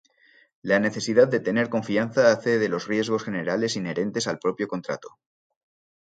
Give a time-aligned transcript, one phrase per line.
[0.63, 5.19] La necesidad de tener confianza nace de los riesgos generales inherentes al propio contrato.